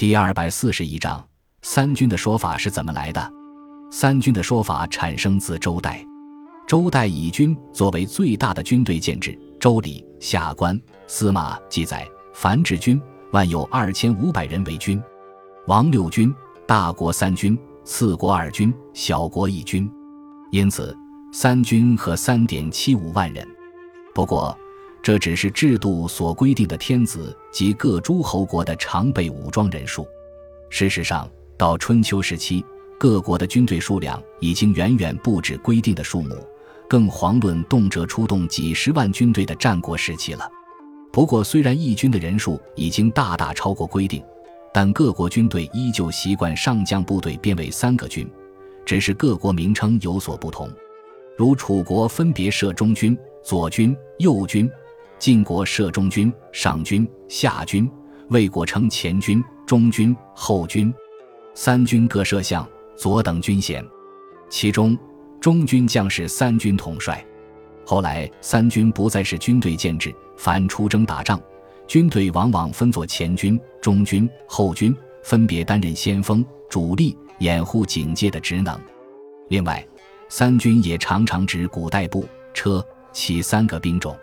[0.00, 1.22] 第二百四十一章，
[1.60, 3.30] 三军的说法是怎么来的？
[3.90, 6.02] 三军的说法产生自周代，
[6.66, 10.74] 周代以军作为最大的军队建制，《周礼·下官·
[11.06, 12.98] 司马》记载：“凡治军，
[13.32, 14.98] 万有二千五百人为军。
[15.66, 16.34] 王六军，
[16.66, 17.54] 大国三军，
[17.84, 19.86] 次国二军，小国一军。
[20.50, 20.96] 因此，
[21.30, 23.46] 三军和三点七五万人。
[24.14, 24.58] 不过，
[25.02, 30.06] 这只是制度所规定的天子及各诸侯国的常备武装人数。
[30.68, 32.64] 事实上，到春秋时期，
[32.98, 36.36] 各国的军队数量已经远远不止规定的数目，
[36.86, 40.46] 更遑论动辄出动几十万军队的战国时期了。
[41.10, 44.22] 不过，虽然义军的人数已经大大超过规定，
[44.72, 48.30] 但各国军队依旧习惯上将部队编为三个军，
[48.84, 50.70] 只是各国名称有所不同。
[51.38, 54.70] 如楚国分别设中军、左军、右军。
[55.20, 57.86] 晋国设中军、上军、下军；
[58.30, 60.92] 魏国称前军、中军、后军。
[61.54, 63.84] 三军各设相、左等军衔，
[64.48, 64.98] 其中
[65.38, 67.22] 中军将是三军统帅。
[67.84, 71.38] 后来三军不再是军队建制，凡出征打仗，
[71.86, 78.80] 军队往往分作前军、中军、后军，分别担任先锋、主力、掩护警戒的职能。
[79.48, 79.86] 另外，
[80.30, 84.16] 三军也常常指古代步、车、骑三个兵种。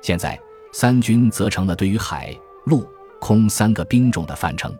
[0.00, 0.40] 现在，
[0.72, 2.34] 三军则成了对于海
[2.66, 2.88] 陆
[3.20, 4.74] 空三个兵种的泛称。